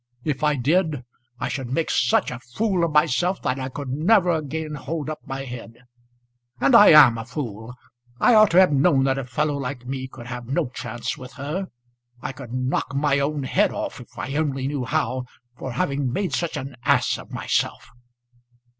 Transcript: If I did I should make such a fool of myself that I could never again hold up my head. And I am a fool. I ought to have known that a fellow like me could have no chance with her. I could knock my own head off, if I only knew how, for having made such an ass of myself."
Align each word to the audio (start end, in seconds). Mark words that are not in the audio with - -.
If 0.23 0.43
I 0.43 0.55
did 0.55 1.03
I 1.39 1.47
should 1.47 1.69
make 1.69 1.91
such 1.91 2.31
a 2.31 2.39
fool 2.39 2.83
of 2.83 2.91
myself 2.91 3.39
that 3.43 3.59
I 3.59 3.69
could 3.69 3.89
never 3.89 4.31
again 4.31 4.73
hold 4.73 5.11
up 5.11 5.19
my 5.27 5.45
head. 5.45 5.77
And 6.59 6.73
I 6.75 6.87
am 6.87 7.19
a 7.19 7.23
fool. 7.23 7.75
I 8.19 8.33
ought 8.33 8.49
to 8.49 8.59
have 8.59 8.71
known 8.71 9.03
that 9.03 9.19
a 9.19 9.23
fellow 9.23 9.53
like 9.57 9.85
me 9.85 10.07
could 10.07 10.25
have 10.25 10.47
no 10.47 10.69
chance 10.69 11.19
with 11.19 11.33
her. 11.33 11.67
I 12.19 12.31
could 12.31 12.51
knock 12.51 12.95
my 12.95 13.19
own 13.19 13.43
head 13.43 13.71
off, 13.71 14.01
if 14.01 14.17
I 14.17 14.33
only 14.37 14.67
knew 14.67 14.85
how, 14.85 15.25
for 15.55 15.73
having 15.73 16.11
made 16.11 16.33
such 16.33 16.57
an 16.57 16.77
ass 16.83 17.19
of 17.19 17.29
myself." 17.29 17.87